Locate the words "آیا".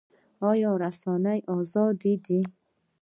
0.49-0.71